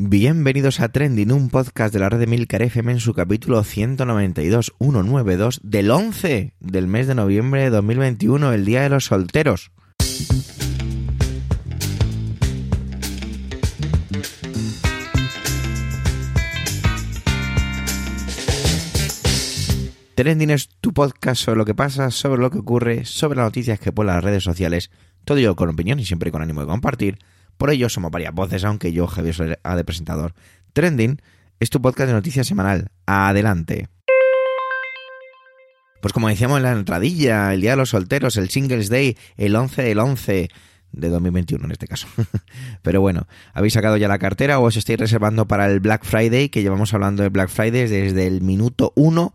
[0.00, 4.74] Bienvenidos a Trending, un podcast de la red de Milcar FM en su capítulo 192,
[4.78, 9.72] 192 del 11 del mes de noviembre de 2021, el Día de los Solteros.
[20.14, 23.80] Trending es tu podcast sobre lo que pasa, sobre lo que ocurre, sobre las noticias
[23.80, 24.92] que ponen las redes sociales,
[25.24, 27.18] todo ello con opinión y siempre con ánimo de compartir
[27.58, 30.32] por ello somos varias voces, aunque yo, Javier, soy de presentador.
[30.72, 31.20] Trending
[31.60, 32.90] es tu podcast de noticias semanal.
[33.04, 33.88] Adelante.
[36.00, 39.56] Pues como decíamos en la entradilla, el Día de los Solteros, el Singles Day, el
[39.56, 40.48] 11 del 11
[40.92, 42.06] de 2021 en este caso.
[42.82, 46.50] Pero bueno, ¿habéis sacado ya la cartera o os estáis reservando para el Black Friday?
[46.50, 49.34] Que llevamos hablando de Black Friday desde el minuto 1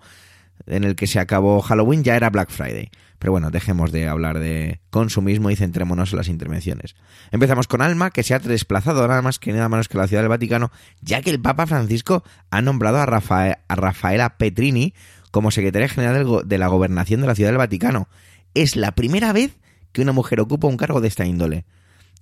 [0.67, 2.89] en el que se acabó Halloween, ya era Black Friday.
[3.23, 6.97] Pero bueno, dejemos de hablar de consumismo y centrémonos en las intervenciones.
[7.31, 10.23] Empezamos con Alma, que se ha desplazado nada más que nada menos que la Ciudad
[10.23, 14.93] del Vaticano, ya que el Papa Francisco ha nombrado a, a Rafaela Petrini
[15.31, 18.09] como secretaria general de la gobernación de la Ciudad del Vaticano.
[18.55, 19.57] Es la primera vez
[19.93, 21.63] que una mujer ocupa un cargo de esta índole.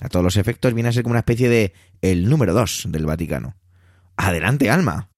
[0.01, 3.07] A todos los efectos viene a ser como una especie de el número dos del
[3.07, 3.55] Vaticano.
[4.17, 5.09] Adelante, Alma.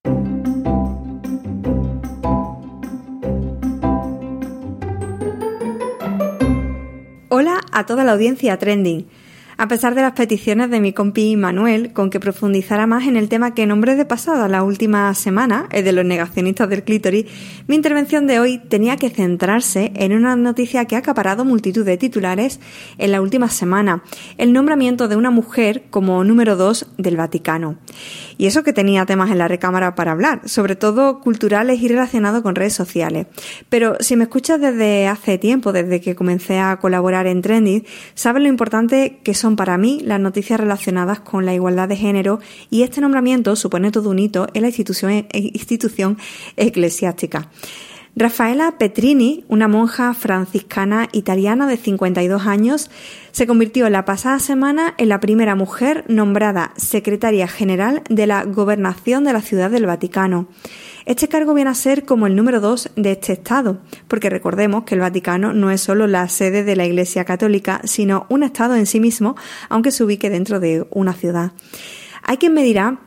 [7.74, 9.06] A toda la audiencia trending.
[9.58, 13.30] A pesar de las peticiones de mi compi Manuel con que profundizara más en el
[13.30, 17.26] tema que nombré de pasada la última semana, el de los negacionistas del clítoris,
[17.68, 21.98] mi intervención de hoy tenía que centrarse en una noticia que ha acaparado multitud de
[21.98, 22.60] titulares
[22.98, 24.04] en la última semana,
[24.38, 27.78] el nombramiento de una mujer como número dos del Vaticano.
[28.38, 32.42] Y eso que tenía temas en la recámara para hablar, sobre todo culturales y relacionados
[32.42, 33.28] con redes sociales.
[33.70, 38.42] Pero si me escuchas desde hace tiempo, desde que comencé a colaborar en Trending, sabes
[38.42, 42.84] lo importante que son para mí las noticias relacionadas con la igualdad de género y
[42.84, 46.18] este nombramiento supone todo un hito en la institución, institución
[46.58, 47.50] eclesiástica.
[48.16, 52.92] Rafaela Petrini, una monja franciscana italiana de 52 años,
[53.32, 59.24] se convirtió la pasada semana en la primera mujer nombrada secretaria general de la gobernación
[59.24, 60.48] de la Ciudad del Vaticano.
[61.06, 64.96] Este cargo viene a ser como el número dos de este Estado, porque recordemos que
[64.96, 68.86] el Vaticano no es solo la sede de la Iglesia Católica, sino un Estado en
[68.86, 69.36] sí mismo,
[69.68, 71.52] aunque se ubique dentro de una ciudad.
[72.24, 73.00] Hay quien me dirá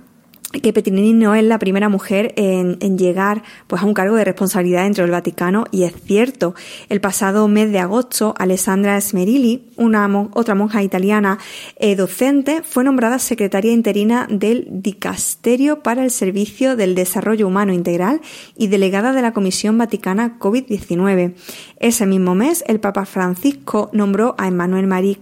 [0.53, 4.85] que Petrini no es la primera mujer en, llegar pues, a un cargo de responsabilidad
[4.85, 6.55] dentro del Vaticano y es cierto.
[6.89, 11.39] El pasado mes de agosto, Alessandra Smerilli, una otra monja italiana
[11.79, 18.21] eh, docente, fue nombrada secretaria interina del Dicasterio para el Servicio del Desarrollo Humano Integral
[18.57, 21.35] y delegada de la Comisión Vaticana COVID-19.
[21.81, 25.19] Ese mismo mes, el Papa Francisco nombró a Emmanuel Marie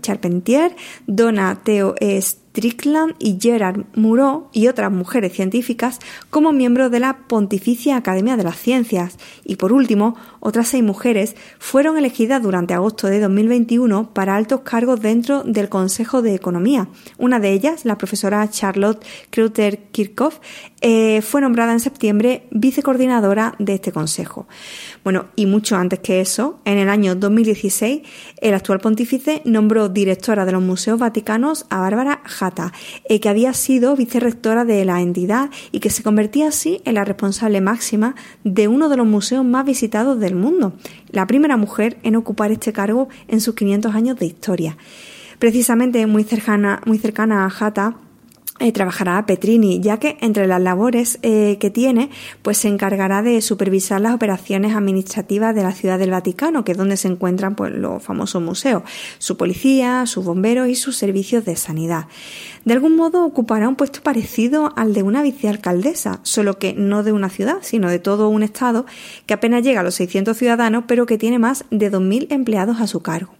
[0.00, 0.74] Charpentier,
[1.06, 1.94] Dona Teo
[2.52, 8.44] Strickland y Gerard Moreau y otras mujeres científicas como miembros de la Pontificia Academia de
[8.44, 9.16] las Ciencias.
[9.44, 15.00] Y por último, otras seis mujeres fueron elegidas durante agosto de 2021 para altos cargos
[15.00, 16.88] dentro del Consejo de Economía.
[17.16, 20.40] Una de ellas, la profesora Charlotte Kreuter-Kirchhoff,
[20.82, 24.46] eh, fue nombrada en septiembre vicecoordinadora de este consejo.
[25.04, 28.02] Bueno, y mucho antes que eso, en el año 2016,
[28.40, 32.72] el actual pontífice nombró directora de los museos vaticanos a Bárbara Jata,
[33.08, 37.04] eh, que había sido vicerrectora de la entidad y que se convertía así en la
[37.04, 38.14] responsable máxima
[38.44, 40.74] de uno de los museos más visitados del mundo,
[41.10, 44.76] la primera mujer en ocupar este cargo en sus 500 años de historia.
[45.40, 47.96] Precisamente muy cercana, muy cercana a Jata,
[48.60, 52.10] eh, trabajará Petrini, ya que entre las labores eh, que tiene,
[52.42, 56.78] pues se encargará de supervisar las operaciones administrativas de la Ciudad del Vaticano, que es
[56.78, 58.82] donde se encuentran pues, los famosos museos,
[59.18, 62.06] su policía, sus bomberos y sus servicios de sanidad.
[62.64, 67.12] De algún modo ocupará un puesto parecido al de una vicealcaldesa, solo que no de
[67.12, 68.86] una ciudad, sino de todo un estado
[69.26, 72.86] que apenas llega a los 600 ciudadanos, pero que tiene más de 2.000 empleados a
[72.86, 73.34] su cargo.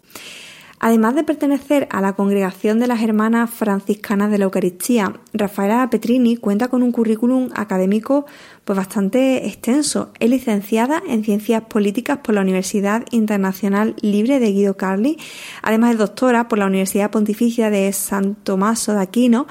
[0.85, 6.37] Además de pertenecer a la congregación de las Hermanas Franciscanas de la Eucaristía, Rafaela Petrini
[6.37, 8.27] cuenta con un currículum académico
[8.65, 10.13] pues bastante extenso.
[10.21, 15.19] Es licenciada en Ciencias Políticas por la Universidad Internacional Libre de Guido Carli,
[15.63, 19.47] además es doctora por la Universidad Pontificia de San Tommaso de Aquino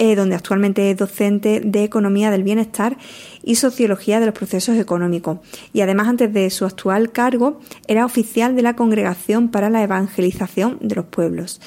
[0.00, 2.98] eh, donde actualmente es docente de Economía del Bienestar
[3.44, 5.38] y Sociología de los Procesos Económicos.
[5.72, 10.78] Y además, antes de su actual cargo, era oficial de la Congregación para la Evangelización
[10.80, 11.60] de los Pueblos.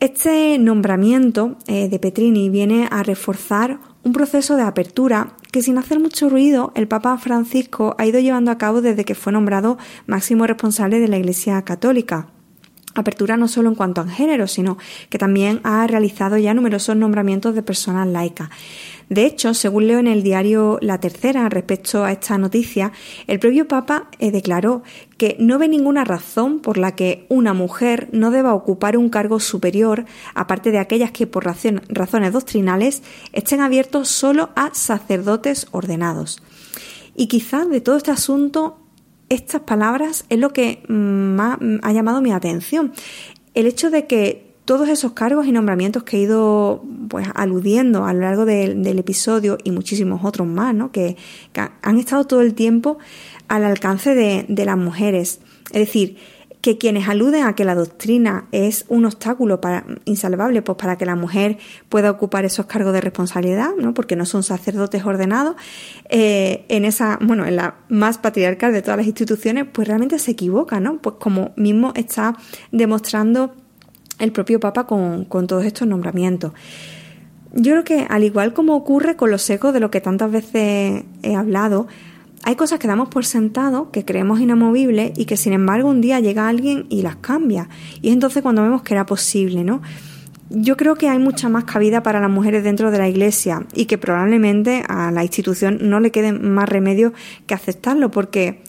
[0.00, 5.98] Este nombramiento eh, de Petrini viene a reforzar un proceso de apertura que sin hacer
[5.98, 10.46] mucho ruido el Papa Francisco ha ido llevando a cabo desde que fue nombrado máximo
[10.46, 12.28] responsable de la Iglesia Católica.
[12.96, 14.78] apertura no solo en cuanto a género, sino
[15.08, 18.50] que también ha realizado ya numerosos nombramientos de personas laicas.
[19.08, 22.92] De hecho, según leo en el diario La Tercera respecto a esta noticia,
[23.26, 24.82] el propio Papa eh, declaró
[25.18, 29.40] que no ve ninguna razón por la que una mujer no deba ocupar un cargo
[29.40, 30.04] superior,
[30.34, 33.02] aparte de aquellas que por razones doctrinales
[33.32, 36.42] estén abiertos solo a sacerdotes ordenados.
[37.14, 38.78] Y quizás de todo este asunto
[39.28, 42.92] estas palabras es lo que más ha llamado mi atención.
[43.54, 48.12] El hecho de que todos esos cargos y nombramientos que he ido pues aludiendo a
[48.12, 50.90] lo largo del episodio y muchísimos otros más, ¿no?
[50.90, 51.16] que,
[51.82, 52.98] han estado todo el tiempo
[53.48, 55.40] al alcance de, de las mujeres.
[55.70, 56.16] Es decir,
[56.64, 61.04] que quienes aluden a que la doctrina es un obstáculo para, insalvable pues para que
[61.04, 61.58] la mujer
[61.90, 63.92] pueda ocupar esos cargos de responsabilidad, ¿no?
[63.92, 65.56] porque no son sacerdotes ordenados,
[66.08, 70.30] eh, en esa, bueno, en la más patriarcal de todas las instituciones, pues realmente se
[70.30, 71.02] equivoca, ¿no?
[71.02, 72.34] Pues como mismo está
[72.72, 73.54] demostrando
[74.18, 76.52] el propio Papa con, con todos estos nombramientos.
[77.52, 81.04] Yo creo que al igual como ocurre con los ecos de lo que tantas veces
[81.22, 81.86] he hablado,
[82.46, 86.20] hay cosas que damos por sentado, que creemos inamovibles y que sin embargo un día
[86.20, 87.68] llega alguien y las cambia.
[88.02, 89.80] Y es entonces cuando vemos que era posible, ¿no?
[90.50, 93.86] Yo creo que hay mucha más cabida para las mujeres dentro de la Iglesia y
[93.86, 97.14] que probablemente a la institución no le quede más remedio
[97.46, 98.62] que aceptarlo porque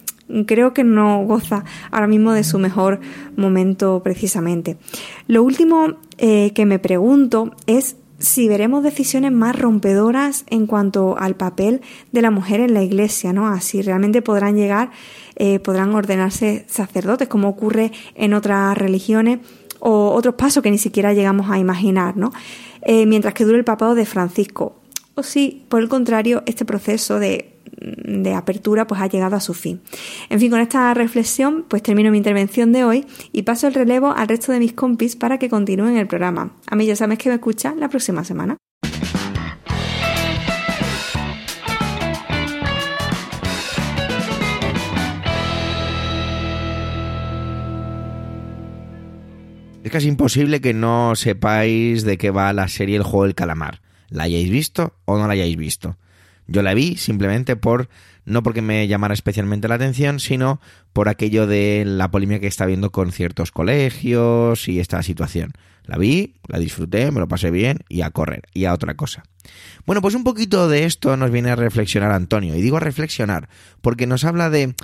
[0.45, 3.00] creo que no goza ahora mismo de su mejor
[3.36, 4.77] momento precisamente.
[5.27, 11.36] Lo último eh, que me pregunto es si veremos decisiones más rompedoras en cuanto al
[11.36, 11.81] papel
[12.12, 13.48] de la mujer en la iglesia, ¿no?
[13.48, 14.92] Así realmente podrán llegar,
[15.36, 19.39] eh, podrán ordenarse sacerdotes, como ocurre en otras religiones,
[19.80, 22.31] o otros pasos que ni siquiera llegamos a imaginar, ¿no?
[22.81, 24.81] Eh, mientras que dure el papado de Francisco.
[25.16, 29.54] O si, por el contrario, este proceso de de apertura pues ha llegado a su
[29.54, 29.81] fin.
[30.30, 34.13] En fin, con esta reflexión pues termino mi intervención de hoy y paso el relevo
[34.16, 36.51] al resto de mis compis para que continúen el programa.
[36.68, 38.57] A mí ya sabes que me escuchan la próxima semana.
[49.86, 53.81] Es casi imposible que no sepáis de qué va la serie El juego del calamar.
[54.10, 55.95] ¿La hayáis visto o no la hayáis visto?
[56.48, 57.90] Yo la vi simplemente por,
[58.26, 60.62] no porque me llamara especialmente la atención, sino
[60.94, 65.54] por aquello de la polémica que está habiendo con ciertos colegios y esta situación.
[65.86, 69.24] La vi, la disfruté, me lo pasé bien y a correr y a otra cosa.
[69.86, 72.56] Bueno, pues un poquito de esto nos viene a reflexionar Antonio.
[72.56, 73.50] Y digo reflexionar
[73.82, 74.76] porque nos habla de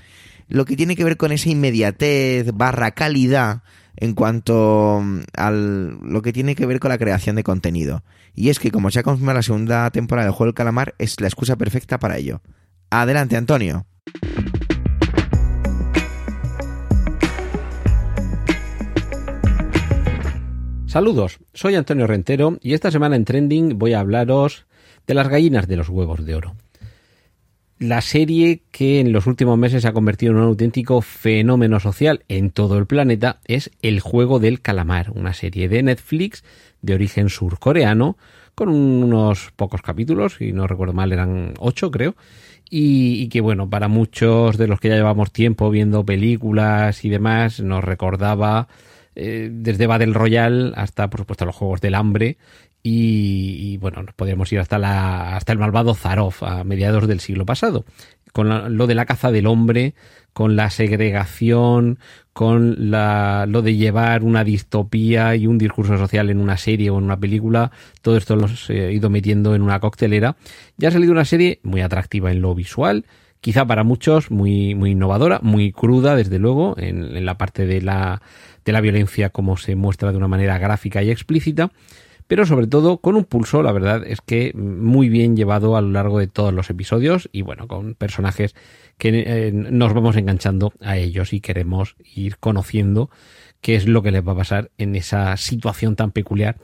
[0.47, 3.63] lo que tiene que ver con esa inmediatez barra calidad
[3.97, 5.03] en cuanto
[5.35, 8.03] a lo que tiene que ver con la creación de contenido.
[8.33, 11.19] Y es que, como se ha confirmado la segunda temporada del juego del calamar, es
[11.19, 12.41] la excusa perfecta para ello.
[12.89, 13.85] Adelante, Antonio.
[20.91, 24.65] Saludos, soy Antonio Rentero y esta semana en Trending voy a hablaros
[25.07, 26.55] de las gallinas de los huevos de oro.
[27.81, 32.23] La serie que en los últimos meses se ha convertido en un auténtico fenómeno social
[32.27, 36.43] en todo el planeta es El juego del calamar, una serie de Netflix
[36.83, 38.17] de origen surcoreano,
[38.53, 42.13] con unos pocos capítulos, y no recuerdo mal, eran ocho creo,
[42.69, 47.61] y, que bueno, para muchos de los que ya llevamos tiempo viendo películas y demás,
[47.61, 48.67] nos recordaba
[49.15, 52.37] eh, desde Battle Royale hasta, por supuesto, los Juegos del Hambre,
[52.83, 57.45] y, bueno, nos podríamos ir hasta, la, hasta el malvado Zarov a mediados del siglo
[57.45, 57.85] pasado,
[58.33, 59.93] con lo de la caza del hombre,
[60.33, 61.99] con la segregación,
[62.33, 66.97] con la, lo de llevar una distopía y un discurso social en una serie o
[66.97, 70.37] en una película, todo esto lo he ido metiendo en una coctelera.
[70.77, 73.05] Ya ha salido una serie muy atractiva en lo visual,
[73.41, 77.81] quizá para muchos muy, muy innovadora, muy cruda, desde luego, en, en la parte de
[77.81, 78.21] la,
[78.63, 81.71] de la violencia como se muestra de una manera gráfica y explícita
[82.31, 85.89] pero sobre todo con un pulso, la verdad es que muy bien llevado a lo
[85.89, 88.55] largo de todos los episodios y bueno, con personajes
[88.97, 93.09] que eh, nos vamos enganchando a ellos y queremos ir conociendo
[93.59, 96.55] qué es lo que les va a pasar en esa situación tan peculiar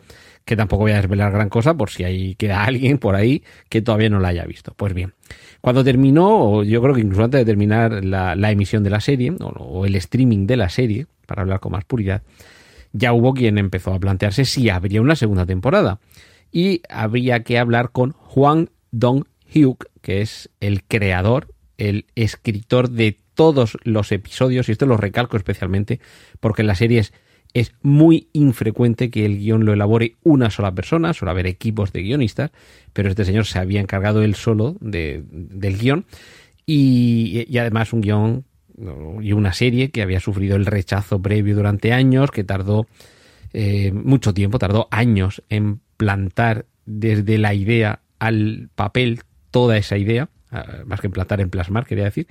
[0.46, 3.82] que tampoco voy a desvelar gran cosa por si hay queda alguien por ahí que
[3.82, 4.74] todavía no la haya visto.
[4.74, 5.16] Pues bien,
[5.60, 9.36] cuando terminó, o yo creo que incluso antes de terminar la, emisión de la serie,
[9.38, 12.22] o el streaming de la serie, para hablar con más puridad,
[12.98, 16.00] ya hubo quien empezó a plantearse si habría una segunda temporada.
[16.52, 23.78] Y habría que hablar con Juan Dong-hyuk, que es el creador, el escritor de todos
[23.84, 26.00] los episodios, y esto lo recalco especialmente
[26.40, 27.14] porque en las series
[27.54, 32.02] es muy infrecuente que el guion lo elabore una sola persona, suele haber equipos de
[32.02, 32.52] guionistas,
[32.94, 36.06] pero este señor se había encargado él solo del guion
[36.66, 38.46] y, y además un guion
[38.78, 42.88] y una serie que había sufrido el rechazo previo durante años, que tardó
[43.54, 50.30] eh, mucho tiempo, tardó años en plantar desde la idea al papel toda esa idea,
[50.86, 52.28] más que en plantar, en plasmar, quería decir,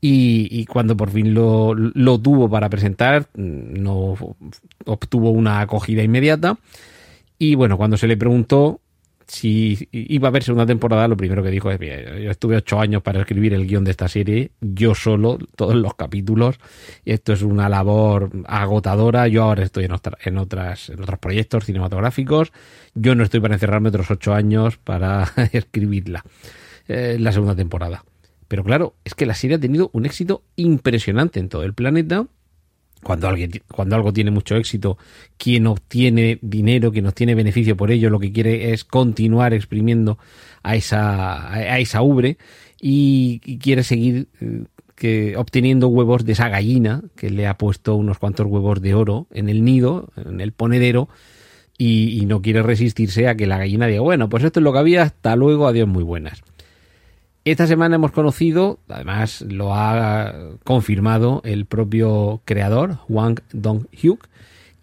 [0.00, 4.16] y, cuando por fin lo, lo, tuvo para presentar, no
[4.84, 6.58] obtuvo una acogida inmediata,
[7.38, 8.80] y bueno, cuando se le preguntó
[9.26, 13.02] si iba a haber segunda temporada, lo primero que dijo es, yo estuve ocho años
[13.02, 16.58] para escribir el guion de esta serie, yo solo, todos los capítulos,
[17.04, 19.92] esto es una labor agotadora, yo ahora estoy en,
[20.24, 22.52] en, otras, en otros proyectos cinematográficos,
[22.94, 26.24] yo no estoy para encerrarme otros ocho años para escribirla,
[26.88, 28.04] eh, la segunda temporada.
[28.48, 32.26] Pero claro, es que la serie ha tenido un éxito impresionante en todo el planeta,
[33.02, 34.96] cuando, alguien, cuando algo tiene mucho éxito,
[35.36, 40.18] quien obtiene dinero, quien obtiene beneficio por ello, lo que quiere es continuar exprimiendo
[40.62, 42.38] a esa, a esa ubre
[42.80, 48.18] y, quiere seguir eh, que, obteniendo huevos de esa gallina que le ha puesto unos
[48.18, 51.08] cuantos huevos de oro en el nido, en el ponedero,
[51.78, 54.72] y, y no quiere resistirse a que la gallina diga, bueno, pues esto es lo
[54.72, 56.42] que había, hasta luego, adiós muy buenas.
[57.44, 60.32] Esta semana hemos conocido, además lo ha
[60.62, 64.28] confirmado el propio creador, Wang Dong-hyuk,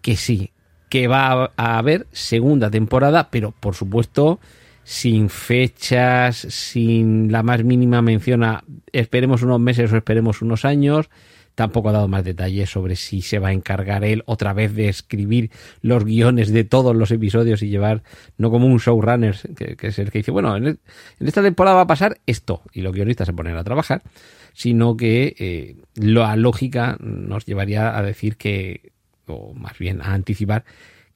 [0.02, 0.50] que sí,
[0.90, 4.40] que va a haber segunda temporada, pero por supuesto
[4.84, 11.08] sin fechas, sin la más mínima mención a esperemos unos meses o esperemos unos años,
[11.54, 14.88] Tampoco ha dado más detalles sobre si se va a encargar él otra vez de
[14.88, 15.50] escribir
[15.82, 18.02] los guiones de todos los episodios y llevar,
[18.38, 20.78] no como un showrunner, que, es el que dice, bueno, en,
[21.18, 24.02] esta temporada va a pasar esto, y los guionistas se ponen a trabajar,
[24.52, 28.92] sino que eh, la lógica nos llevaría a decir que,
[29.26, 30.64] o más bien a anticipar,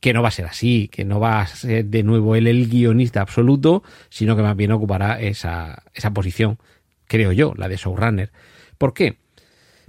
[0.05, 2.69] que no va a ser así, que no va a ser de nuevo él el
[2.69, 6.59] guionista absoluto, sino que más bien ocupará esa, esa posición,
[7.07, 8.31] creo yo, la de showrunner.
[8.77, 9.17] ¿Por qué?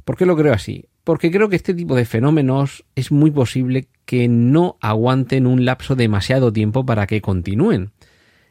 [0.05, 0.85] ¿Por qué lo creo así?
[1.03, 5.95] Porque creo que este tipo de fenómenos es muy posible que no aguanten un lapso
[5.95, 7.91] demasiado tiempo para que continúen.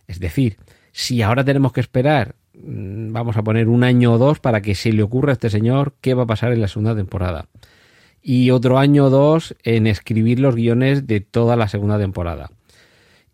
[0.09, 0.59] Es decir,
[0.91, 4.75] si ahora tenemos que esperar, mm, vamos a poner un año o dos para que
[4.75, 7.49] se le ocurra a este señor qué va a pasar en la segunda temporada.
[8.21, 12.51] Y otro año o dos en escribir los guiones de toda la segunda temporada.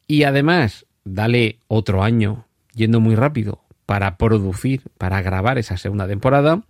[0.06, 6.62] Y además, dale otro año, yendo muy rápido, para producir, para grabar esa segunda temporada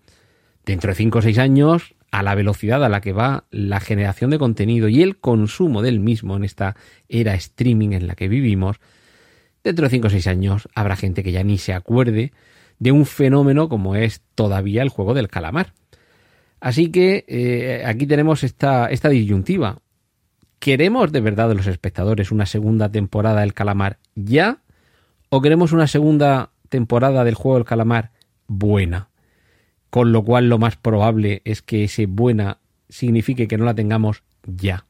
[0.65, 4.31] dentro de 5 o 6 años, a la velocidad a la que va la generación
[4.31, 6.77] de contenido y el consumo del mismo en esta
[7.09, 8.81] era streaming en la que vivimos,
[9.63, 12.33] dentro de 5 o 6 años habrá gente que ya ni se acuerde
[12.79, 15.75] de un fenómeno como es todavía el juego del calamar.
[16.61, 19.79] Así que eh, aquí tenemos esta, esta disyuntiva.
[20.59, 24.59] ¿Queremos de verdad de los espectadores una segunda temporada del calamar ya?
[25.31, 28.11] ¿O queremos una segunda temporada del juego del calamar
[28.47, 29.10] buena?
[29.91, 34.23] Con lo cual lo más probable es que ese buena signifique que no la tengamos
[34.47, 34.87] ya.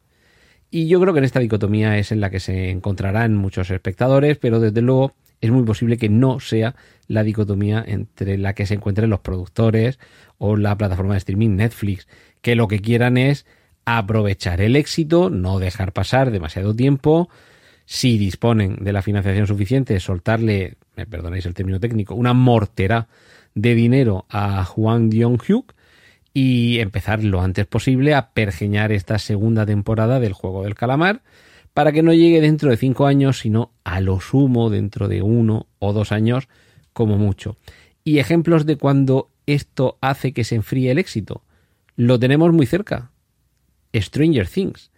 [0.71, 4.39] Y yo creo que en esta dicotomía es en la que se encontrarán muchos espectadores,
[4.39, 6.77] pero desde luego es muy posible que no sea
[7.09, 9.99] la dicotomía entre la que se encuentren los productores
[10.39, 12.07] o la plataforma de streaming Netflix,
[12.41, 13.47] que lo que quieran es
[13.85, 17.29] aprovechar el éxito, no dejar pasar demasiado tiempo,
[17.87, 23.09] si disponen de la financiación suficiente, soltarle, me perdonéis el término técnico, una mortera
[23.55, 25.75] de dinero a Juan Dion-hyuk
[26.33, 31.23] y empezar lo antes posible a pergeñar esta segunda temporada del juego del calamar
[31.75, 35.67] para que no llegue dentro de cinco años, sino a lo sumo dentro de uno
[35.79, 36.49] o dos años
[36.93, 37.57] como mucho.
[38.05, 41.43] Y ejemplos de cuando esto hace que se enfríe el éxito.
[41.97, 43.11] Lo tenemos muy cerca.
[43.95, 44.91] Stranger Things.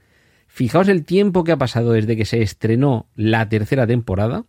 [0.47, 4.45] Fijaos el tiempo que ha pasado desde que se estrenó la tercera temporada,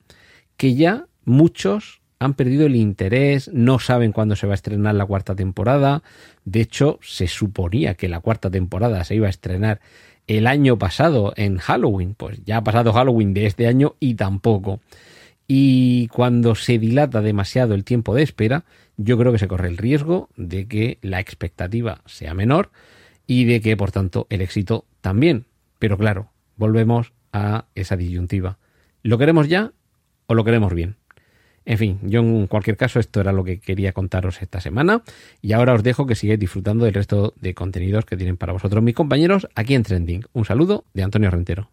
[0.58, 5.06] que ya muchos han perdido el interés, no saben cuándo se va a estrenar la
[5.06, 6.04] cuarta temporada.
[6.46, 9.80] De hecho, se suponía que la cuarta temporada se iba a estrenar
[10.28, 12.16] el año pasado en Halloween.
[12.16, 14.80] Pues ya ha pasado Halloween de este año y tampoco.
[15.48, 18.64] Y cuando se dilata demasiado el tiempo de espera,
[18.98, 22.72] yo creo que se corre el riesgo de que la expectativa sea menor
[23.28, 25.46] y de que, por tanto, el éxito también.
[25.80, 28.58] Pero claro, volvemos a esa disyuntiva.
[29.02, 29.74] ¿Lo queremos ya
[30.28, 30.96] o lo queremos bien?
[31.66, 35.04] En fin, yo en cualquier caso esto era lo que quería contaros esta semana
[35.42, 38.84] y ahora os dejo que sigáis disfrutando del resto de contenidos que tienen para vosotros
[38.84, 40.26] mis compañeros aquí en Trending.
[40.34, 41.70] Un saludo de Antonio Rentero.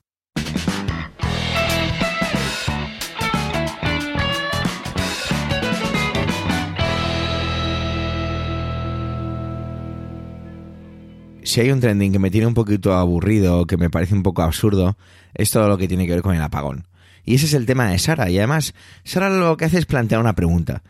[11.42, 14.42] Si hay un trending que me tiene un poquito aburrido que me parece un poco
[14.42, 14.96] absurdo,
[15.34, 16.86] es todo lo que tiene que ver con el apagón.
[17.30, 18.28] Y ese es el tema de Sara.
[18.28, 20.82] Y además, Sara lo que hace es plantear una pregunta.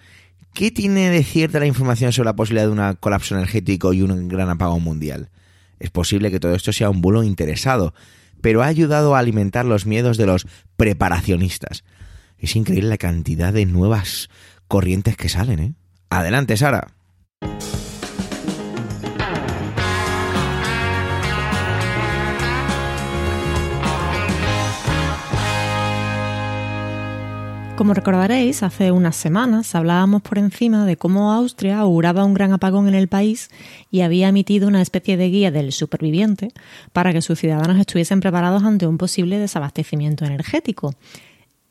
[0.54, 4.26] ¿Qué tiene de cierta la información sobre la posibilidad de un colapso energético y un
[4.26, 5.28] gran apagón mundial?
[5.80, 7.92] Es posible que todo esto sea un bulo interesado,
[8.40, 10.46] pero ha ayudado a alimentar los miedos de los
[10.78, 11.84] preparacionistas.
[12.38, 14.30] Es increíble la cantidad de nuevas
[14.66, 15.74] corrientes que salen, ¿eh?
[16.08, 16.94] Adelante, Sara.
[27.80, 32.88] Como recordaréis, hace unas semanas hablábamos por encima de cómo Austria auguraba un gran apagón
[32.88, 33.48] en el país
[33.90, 36.52] y había emitido una especie de guía del superviviente
[36.92, 40.92] para que sus ciudadanos estuviesen preparados ante un posible desabastecimiento energético.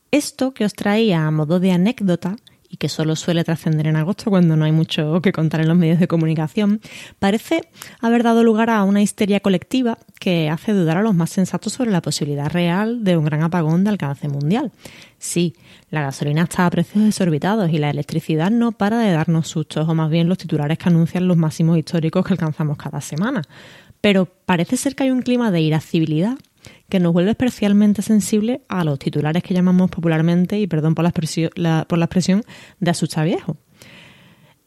[0.09, 2.37] Esto que os traía a modo de anécdota
[2.69, 5.77] y que solo suele trascender en agosto cuando no hay mucho que contar en los
[5.77, 6.81] medios de comunicación,
[7.17, 7.63] parece
[7.99, 11.91] haber dado lugar a una histeria colectiva que hace dudar a los más sensatos sobre
[11.91, 14.71] la posibilidad real de un gran apagón de alcance mundial.
[15.17, 15.55] Sí,
[15.89, 19.95] la gasolina está a precios desorbitados y la electricidad no para de darnos sustos, o
[19.95, 23.41] más bien los titulares que anuncian los máximos históricos que alcanzamos cada semana.
[24.01, 26.37] Pero parece ser que hay un clima de irascibilidad
[26.89, 31.09] que nos vuelve especialmente sensible a los titulares que llamamos popularmente, y perdón por la,
[31.09, 31.51] expresión,
[31.87, 32.43] por la expresión,
[32.79, 33.57] de asusta viejo.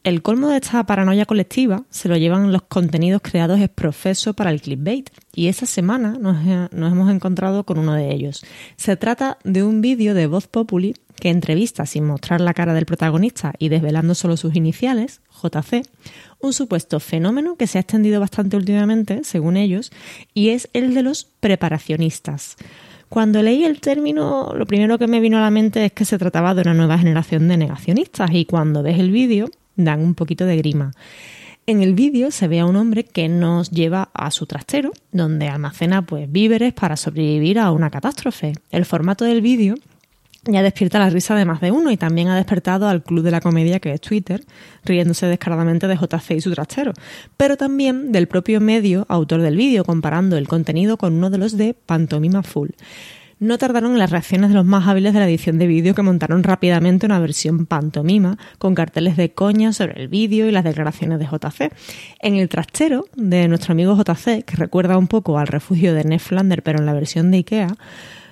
[0.03, 4.51] El colmo de esta paranoia colectiva se lo llevan los contenidos creados es profeso para
[4.51, 6.43] el clickbait y esa semana nos,
[6.73, 8.43] nos, hemos encontrado con uno de ellos.
[8.75, 12.85] Se trata de un vídeo de Voz Populi que entrevista sin mostrar la cara del
[12.85, 15.87] protagonista y desvelando solo sus iniciales, JC,
[16.41, 19.89] un supuesto fenómeno que se ha extendido bastante últimamente, según ellos,
[20.33, 22.57] y es el de los preparacionistas.
[23.07, 26.17] Cuando leí el término, lo primero que me vino a la mente es que se
[26.17, 30.45] trataba de una nueva generación de negacionistas y cuando ves el vídeo dan un poquito
[30.45, 30.91] de grima.
[31.65, 35.47] En el vídeo se ve a un hombre que nos lleva a su trastero, donde
[35.47, 38.53] almacena pues víveres para sobrevivir a una catástrofe.
[38.69, 39.75] El formato del vídeo
[40.45, 43.31] ya despierta la risa de más de uno y también ha despertado al club de
[43.31, 44.43] la comedia que es Twitter,
[44.83, 46.91] riéndose descaradamente de JC y su trastero,
[47.37, 51.55] pero también del propio medio autor del vídeo, comparando el contenido con uno de los
[51.55, 52.71] de Pantomima Full.
[53.43, 56.01] No tardaron en las reacciones de los más hábiles de la edición de vídeo que
[56.01, 61.19] montaron rápidamente una versión pantomima con carteles de coña sobre el vídeo y las declaraciones
[61.19, 61.73] de JC.
[62.21, 66.63] En el trastero de nuestro amigo JC, que recuerda un poco al refugio de Neflander
[66.63, 67.75] pero en la versión de Ikea,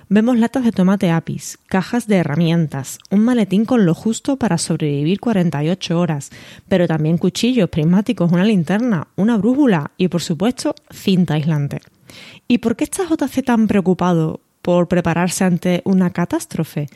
[0.08, 5.20] Vemos latas de tomate apis, cajas de herramientas, un maletín con lo justo para sobrevivir
[5.20, 6.30] 48 horas,
[6.68, 11.80] pero también cuchillos, prismáticos, una linterna, una brújula y, por supuesto, cinta aislante.
[12.48, 16.86] ¿Y por qué está JC tan preocupado por prepararse ante una catástrofe?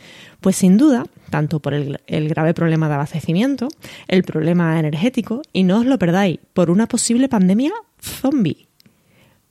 [0.40, 3.68] Pues sin duda, tanto por el, grave problema de abastecimiento,
[4.08, 8.66] el problema energético y no os lo perdáis, por una posible pandemia zombie.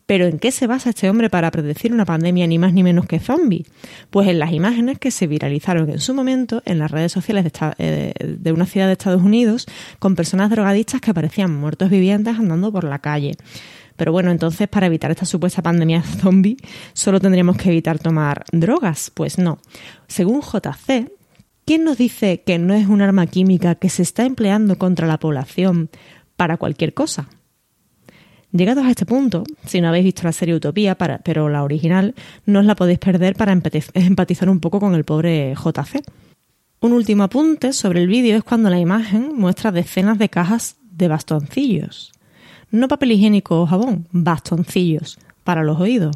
[0.05, 3.07] Pero ¿en qué se basa este hombre para predecir una pandemia ni más ni menos
[3.07, 3.65] que zombie?
[4.11, 7.51] Pues en las imágenes que se viralizaron en su momento en las redes sociales de,
[7.79, 9.65] eh, de una ciudad de Estados Unidos
[9.97, 13.35] con personas drogadictas que parecían muertos vivientes andando por la calle.
[13.95, 16.57] Pero bueno, entonces para evitar esta supuesta pandemia zombie,
[16.93, 19.11] solo tendríamos que evitar tomar drogas.
[19.13, 19.59] Pues no.
[20.07, 21.11] Según JC,
[21.65, 25.19] ¿quién nos dice que no es un arma química que se está empleando contra la
[25.19, 25.89] población
[26.35, 27.27] para cualquier cosa?
[28.51, 32.59] Llegados a este punto, si no habéis visto la serie Utopía, pero la original, no
[32.59, 33.51] os la podéis perder para
[33.93, 36.01] empatizar un poco con el pobre JC.
[36.79, 41.09] Un último apunte sobre el vídeo es cuando la imagen muestra decenas de cajas de
[41.09, 42.14] bastoncillos.
[42.75, 46.13] No papel higiénico o jabón, bastoncillos, para los oídos.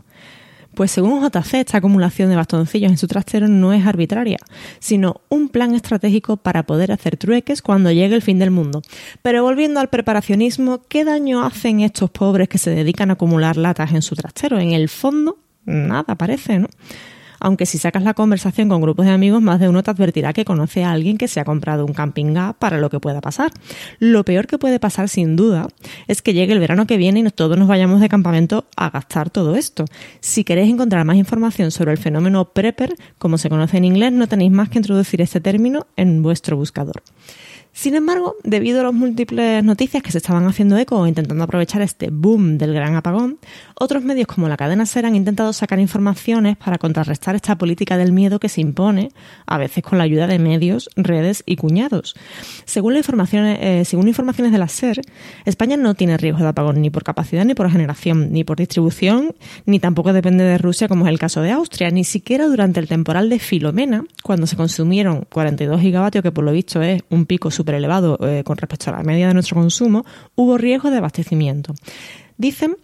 [0.76, 4.38] Pues según JC, esta acumulación de bastoncillos en su trastero no es arbitraria,
[4.80, 8.82] sino un plan estratégico para poder hacer trueques cuando llegue el fin del mundo.
[9.22, 13.94] Pero volviendo al preparacionismo, ¿qué daño hacen estos pobres que se dedican a acumular latas
[13.94, 14.60] en su trastero?
[14.60, 16.68] En el fondo, nada parece, ¿no?
[17.40, 20.46] Aunque si sacas la conversación con grupos de amigos, más de uno te advertirá que
[20.46, 23.52] conoce a alguien que se ha comprado un camping gas para lo que pueda pasar.
[24.00, 25.68] Lo peor que puede pasar, sin duda,
[26.08, 29.30] es que llegue el verano que viene y todos nos vayamos de campamento a gastar
[29.30, 29.86] todo esto.
[30.20, 34.28] Si queréis encontrar más información sobre el fenómeno prepper, como se conoce en inglés, no
[34.28, 37.02] tenéis más que introducir este término en vuestro buscador.
[37.72, 42.10] Sin embargo, debido a las múltiples noticias que se estaban haciendo eco intentando aprovechar este
[42.12, 43.40] boom del gran apagón,
[43.76, 48.12] otros medios como la cadena SER han intentado sacar informaciones para contrarrestar esta política del
[48.12, 49.12] miedo que se impone,
[49.46, 52.16] a veces con la ayuda de medios, redes y cuñados.
[52.66, 55.02] Según, la información, eh, según informaciones de la SER,
[55.46, 59.36] España no tiene riesgo de apagón ni por capacidad, ni por generación, ni por distribución,
[59.66, 62.88] ni tampoco depende de Rusia como es el caso de Austria, ni siquiera durante el
[62.88, 67.52] temporal de Filomena, cuando se consumieron 42 gigavatios, que por lo visto es un pico
[67.60, 71.76] súper elevado eh, con respecto a la media de nuestro consumo, hubo riesgo de abastecimiento.
[72.38, 72.78] Dicen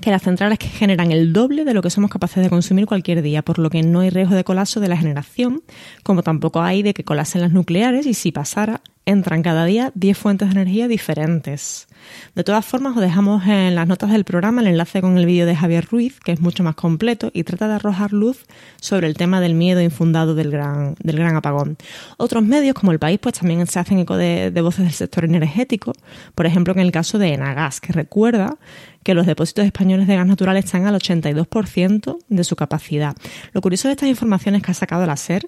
[0.00, 3.20] que las centrales que generan el doble de lo que somos capaces de consumir cualquier
[3.20, 5.62] día, por lo que no hay riesgo de colapso de la generación,
[6.04, 10.18] como tampoco hay de que colapsen las nucleares y si pasara, entran cada día 10
[10.18, 11.88] fuentes de energía diferentes.
[12.34, 15.46] De todas formas, os dejamos en las notas del programa el enlace con el vídeo
[15.46, 18.44] de Javier Ruiz, que es mucho más completo y trata de arrojar luz
[18.80, 21.78] sobre el tema del miedo infundado del gran, del gran apagón.
[22.18, 25.24] Otros medios, como El País, pues también se hacen eco de, de voces del sector
[25.24, 25.92] energético,
[26.34, 28.58] por ejemplo, en el caso de Enagas, que recuerda
[29.02, 33.16] que los depósitos españoles de gas natural están al 82% de su capacidad.
[33.52, 35.46] Lo curioso de estas informaciones que ha sacado la SER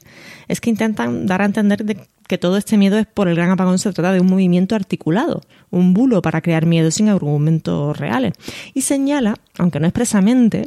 [0.48, 1.84] es que intentan dar a entender
[2.26, 5.40] que todo este miedo es por el gran apagón, se trata de un movimiento articulado,
[5.70, 8.34] un bulo para crear miedo sin argumentos reales.
[8.72, 10.66] Y señala, aunque no expresamente,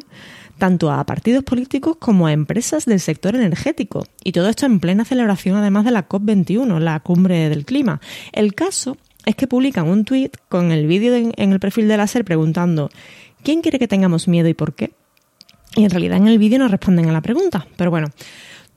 [0.58, 4.06] tanto a partidos políticos como a empresas del sector energético.
[4.24, 8.02] Y todo esto en plena celebración además de la COP21, la cumbre del clima.
[8.32, 12.08] El caso es que publican un tuit con el vídeo en, el perfil de la
[12.08, 12.90] SER preguntando
[13.44, 14.92] ¿quién quiere que tengamos miedo y por qué?
[15.76, 17.66] Y en realidad en el vídeo no responden a la pregunta.
[17.78, 18.08] Pero bueno,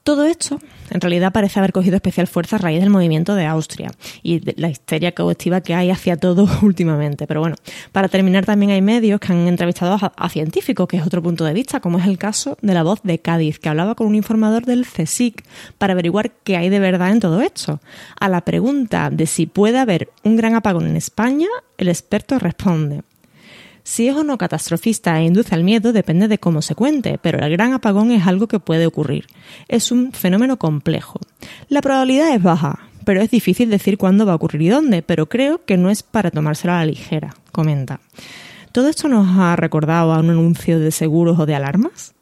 [0.07, 3.91] todo esto, en realidad, parece haber cogido especial fuerza a raíz del movimiento de Austria
[4.23, 7.27] y la histeria colectiva que hay hacia todo últimamente.
[7.27, 7.57] Pero bueno,
[7.91, 11.55] para terminar, también hay medios que han entrevistado a, científicos, que es otro punto de
[11.55, 14.65] vista, como es el caso de la voz de Cádiz, que hablaba con un informador
[14.65, 15.45] del CSIC
[15.77, 17.81] para averiguar qué hay de verdad en todo esto.
[18.21, 23.03] A la pregunta de si puede haber un gran apagón en España, el experto responde.
[23.87, 27.39] Si es o no catastrofista e induce al miedo depende de cómo se cuente, pero
[27.39, 29.27] el gran apagón es algo que puede ocurrir.
[29.69, 31.21] Es un fenómeno complejo.
[31.69, 35.29] La probabilidad es baja, pero es difícil decir cuándo va a ocurrir y dónde, pero
[35.29, 38.01] creo que no es para tomárselo a la ligera, comenta.
[38.73, 42.13] ¿Todo esto nos ha recordado a un anuncio de seguros o de alarmas?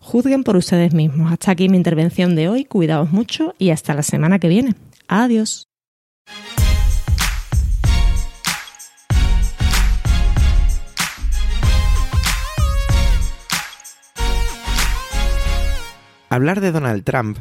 [0.00, 1.30] Juzguen por ustedes mismos.
[1.30, 2.64] Hasta aquí mi intervención de hoy.
[2.64, 4.74] Cuidaos mucho y hasta la semana que viene.
[5.06, 5.68] Adiós.
[16.32, 17.40] Hablar de Donald Trump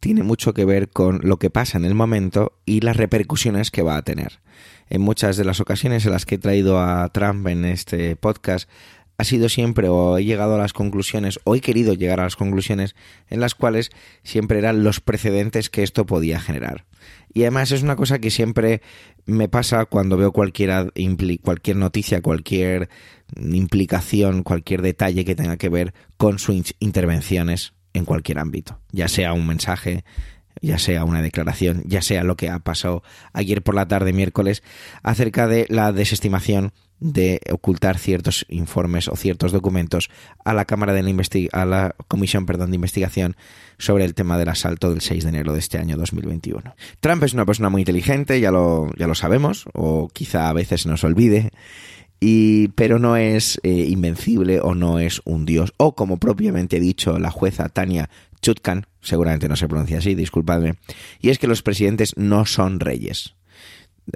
[0.00, 3.82] tiene mucho que ver con lo que pasa en el momento y las repercusiones que
[3.82, 4.40] va a tener.
[4.90, 8.68] En muchas de las ocasiones en las que he traído a Trump en este podcast
[9.16, 12.34] ha sido siempre o he llegado a las conclusiones o he querido llegar a las
[12.34, 12.96] conclusiones
[13.28, 13.92] en las cuales
[14.24, 16.84] siempre eran los precedentes que esto podía generar.
[17.32, 18.82] Y además es una cosa que siempre
[19.24, 20.92] me pasa cuando veo cualquier,
[21.44, 22.88] cualquier noticia, cualquier
[23.36, 29.32] implicación, cualquier detalle que tenga que ver con sus intervenciones en cualquier ámbito, ya sea
[29.32, 30.04] un mensaje,
[30.60, 33.02] ya sea una declaración, ya sea lo que ha pasado
[33.32, 34.62] ayer por la tarde, miércoles,
[35.02, 40.08] acerca de la desestimación de ocultar ciertos informes o ciertos documentos
[40.44, 41.12] a la Cámara de la
[41.52, 43.36] a la Comisión perdón, de Investigación
[43.76, 46.74] sobre el tema del asalto del 6 de enero de este año 2021.
[47.00, 50.86] Trump es una persona muy inteligente, ya lo, ya lo sabemos, o quizá a veces
[50.86, 51.50] nos olvide,
[52.24, 55.74] y, pero no es eh, invencible o no es un dios.
[55.76, 60.74] O como propiamente dicho la jueza Tania Chutkan, seguramente no se pronuncia así, disculpadme,
[61.20, 63.34] y es que los presidentes no son reyes.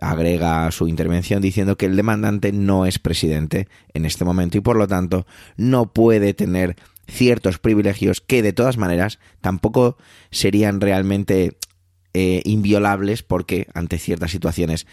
[0.01, 4.77] Agrega su intervención diciendo que el demandante no es presidente en este momento y por
[4.77, 6.77] lo tanto no puede tener
[7.09, 9.97] ciertos privilegios que de todas maneras tampoco
[10.31, 11.57] serían realmente
[12.15, 14.87] eh, inviolables porque ante ciertas situaciones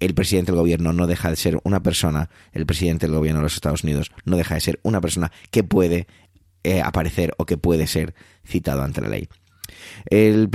[0.00, 3.44] el presidente del gobierno no deja de ser una persona, el presidente del gobierno de
[3.44, 6.06] los Estados Unidos no deja de ser una persona que puede
[6.64, 9.28] eh, aparecer o que puede ser citado ante la ley.
[10.06, 10.50] El,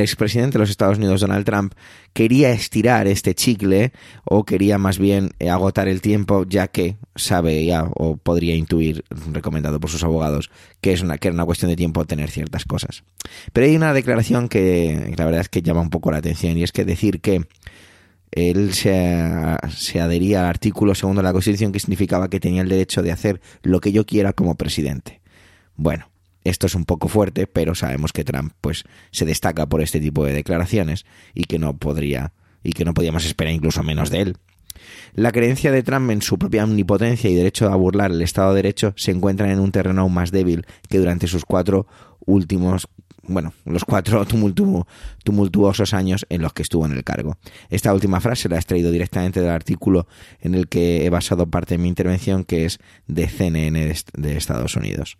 [0.00, 1.74] expresidente de los Estados Unidos, Donald Trump,
[2.12, 3.92] quería estirar este chicle
[4.24, 9.04] o quería más bien eh, agotar el tiempo, ya que sabe ya o podría intuir,
[9.32, 12.64] recomendado por sus abogados, que, es una, que era una cuestión de tiempo tener ciertas
[12.64, 13.04] cosas.
[13.52, 16.62] Pero hay una declaración que la verdad es que llama un poco la atención y
[16.62, 17.46] es que decir que
[18.36, 18.92] él se,
[19.98, 23.40] adhería al artículo segundo de la Constitución que significaba que tenía el derecho de hacer
[23.62, 25.22] lo que yo quiera como presidente.
[25.74, 26.10] Bueno,
[26.44, 30.22] esto es un poco fuerte, pero sabemos que Trump pues se destaca por este tipo
[30.26, 34.36] de declaraciones y que no podría y que no podíamos esperar incluso menos de él.
[35.14, 38.56] La creencia de Trump en su propia omnipotencia y derecho a burlar el Estado de
[38.56, 41.86] Derecho se encuentra en un terreno aún más débil que durante sus cuatro
[42.26, 42.86] últimos
[43.28, 44.24] bueno, los cuatro
[45.24, 47.36] tumultuosos años en los que estuvo en el cargo.
[47.70, 50.06] Esta última frase la he extraído directamente del artículo
[50.40, 54.76] en el que he basado parte de mi intervención, que es de CNN de Estados
[54.76, 55.18] Unidos.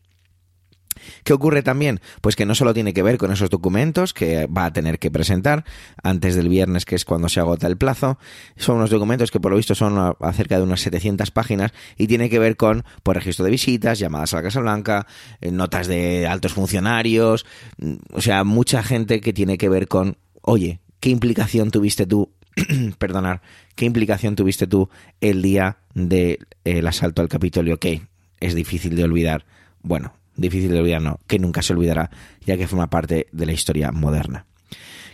[1.24, 2.00] ¿Qué ocurre también?
[2.20, 5.10] Pues que no solo tiene que ver con esos documentos que va a tener que
[5.10, 5.64] presentar
[6.02, 8.18] antes del viernes, que es cuando se agota el plazo.
[8.56, 12.30] Son unos documentos que por lo visto son acerca de unas 700 páginas y tiene
[12.30, 15.06] que ver con pues, registro de visitas, llamadas a la Casa Blanca,
[15.40, 17.46] eh, notas de altos funcionarios,
[17.78, 22.30] mm, o sea, mucha gente que tiene que ver con, oye, ¿qué implicación tuviste tú
[22.98, 23.42] perdonar,
[23.74, 24.88] ¿qué implicación tuviste tú
[25.20, 27.78] el día del asalto al Capitolio?
[27.78, 28.02] Que
[28.40, 29.44] es difícil de olvidar.
[29.82, 32.10] Bueno, difícil de olvidar, no, que nunca se olvidará,
[32.44, 34.46] ya que forma parte de la historia moderna.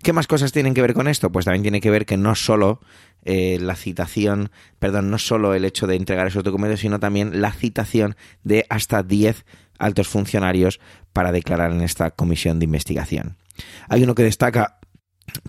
[0.03, 1.31] ¿Qué más cosas tienen que ver con esto?
[1.31, 2.81] Pues también tiene que ver que no solo
[3.25, 7.53] eh, la citación, perdón, no solo el hecho de entregar esos documentos, sino también la
[7.53, 9.45] citación de hasta 10
[9.79, 10.81] altos funcionarios
[11.13, 13.37] para declarar en esta comisión de investigación.
[13.89, 14.81] Hay uno que destaca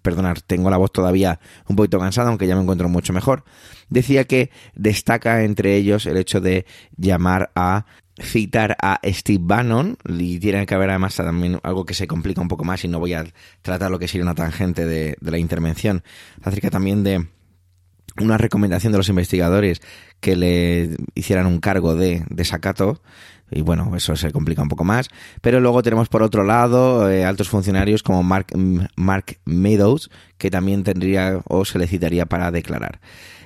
[0.01, 3.43] perdonad, tengo la voz todavía un poquito cansada, aunque ya me encuentro mucho mejor,
[3.89, 7.85] decía que destaca entre ellos el hecho de llamar a
[8.21, 12.47] citar a Steve Bannon y tiene que haber además también algo que se complica un
[12.47, 13.25] poco más y no voy a
[13.61, 16.03] tratar lo que sería una tangente de, de la intervención
[16.41, 17.27] acerca también de
[18.19, 19.81] una recomendación de los investigadores
[20.19, 23.01] que le hicieran un cargo de desacato
[23.55, 25.09] y bueno, eso se complica un poco más.
[25.41, 28.47] Pero luego tenemos por otro lado eh, altos funcionarios como Mark,
[28.95, 32.99] Mark Meadows, que también tendría o se le citaría para declarar.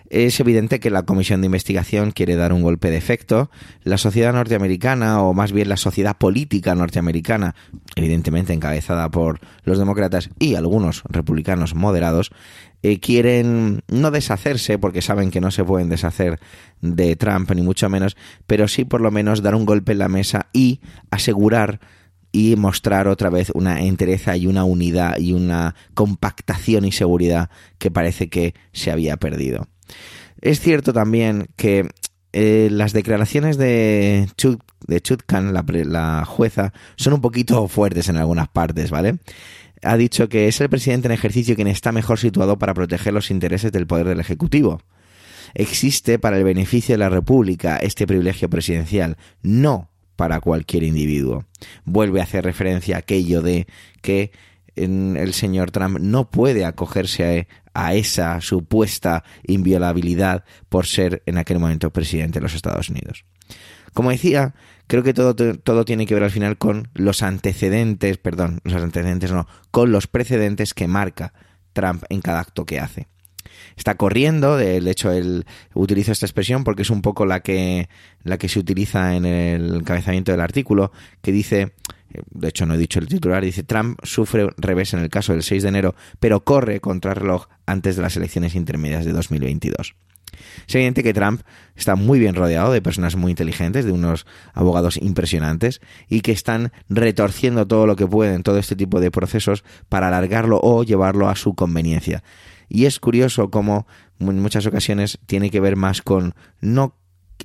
[0.09, 3.51] Es evidente que la comisión de investigación quiere dar un golpe de efecto.
[3.83, 7.55] La sociedad norteamericana, o más bien la sociedad política norteamericana,
[7.95, 12.31] evidentemente encabezada por los demócratas y algunos republicanos moderados,
[12.83, 16.39] eh, quieren no deshacerse, porque saben que no se pueden deshacer
[16.81, 18.15] de Trump, ni mucho menos,
[18.45, 20.79] pero sí por lo menos dar un golpe en la mesa y
[21.11, 21.81] asegurar
[22.31, 27.91] y mostrar otra vez una entereza y una unidad y una compactación y seguridad que
[27.91, 29.67] parece que se había perdido.
[30.41, 31.89] Es cierto también que
[32.33, 34.27] eh, las declaraciones de,
[34.87, 39.17] de Chutkan, la, jueza, son un poquito fuertes en algunas partes, ¿vale?
[39.83, 43.29] ha dicho que es el presidente en ejercicio quien está mejor situado para proteger los
[43.29, 44.81] intereses del poder del Ejecutivo.
[45.53, 51.45] Existe para el beneficio de la República este privilegio presidencial, no para cualquier individuo.
[51.85, 53.67] Vuelve a hacer referencia a aquello de
[54.01, 54.31] que
[54.75, 57.47] el señor Trump no puede acogerse
[57.77, 63.25] a, esa supuesta inviolabilidad por ser en aquel momento presidente de los Estados Unidos.
[63.93, 64.55] Como decía,
[64.87, 69.31] creo que todo, todo tiene que ver al final con los antecedentes, perdón, los antecedentes
[69.31, 71.33] no, con los precedentes que marca
[71.73, 73.07] Trump en cada acto que hace.
[73.75, 77.89] Está corriendo, de hecho él utiliza esta expresión porque es un poco la que,
[78.23, 80.91] la que se utiliza en el encabezamiento del artículo,
[81.21, 81.73] que dice,
[82.31, 85.43] de hecho no he dicho el titular, dice Trump sufre revés en el caso del
[85.43, 89.95] 6 de enero, pero corre contra reloj antes de las elecciones intermedias de 2022.
[90.67, 91.41] Es evidente que Trump
[91.75, 96.71] está muy bien rodeado de personas muy inteligentes, de unos abogados impresionantes y que están
[96.89, 101.35] retorciendo todo lo que pueden, todo este tipo de procesos para alargarlo o llevarlo a
[101.35, 102.23] su conveniencia.
[102.69, 103.87] Y es curioso cómo
[104.19, 106.95] en muchas ocasiones tiene que ver más con no,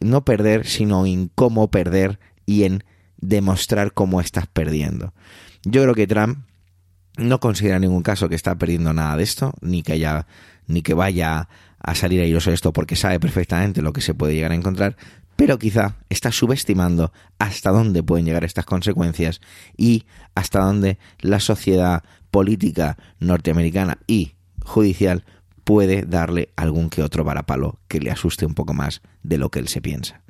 [0.01, 2.85] no perder, sino en cómo perder y en
[3.19, 5.15] demostrar cómo estás perdiendo.
[5.65, 6.45] Yo creo que Trump
[7.17, 10.27] no considera en ningún caso que está perdiendo nada de esto, ni que haya,
[10.67, 14.35] ni que vaya a salir airoso de esto porque sabe perfectamente lo que se puede
[14.35, 14.97] llegar a encontrar,
[15.37, 19.41] pero quizá está subestimando hasta dónde pueden llegar estas consecuencias
[19.77, 20.05] y
[20.35, 25.25] hasta dónde la sociedad política norteamericana y judicial
[25.65, 29.61] puede darle algún que otro varapalo que le asuste un poco más de lo que
[29.61, 30.23] él se piensa.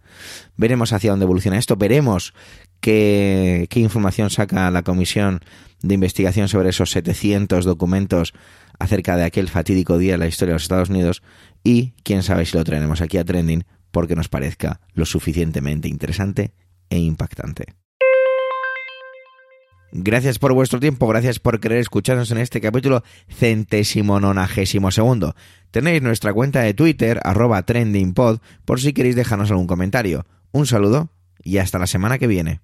[0.57, 2.35] Veremos hacia dónde evoluciona esto, veremos
[2.81, 5.41] qué, información saca la comisión
[5.83, 8.35] de investigación sobre esos 700 documentos
[8.79, 11.23] acerca de aquel fatídico día en la historia de los Estados Unidos
[11.65, 16.53] y quién sabe si lo traeremos aquí a Trending porque nos parezca lo suficientemente interesante
[16.91, 17.75] e impactante.
[19.95, 25.37] Gracias por vuestro tiempo, gracias por querer escucharnos en este capítulo centésimo nonagésimo segundo.
[25.71, 30.25] Tenéis nuestra cuenta de Twitter, arroba trendingpod, por si queréis dejarnos algún comentario.
[30.51, 31.11] Un saludo
[31.45, 32.63] y hasta la semana que viene.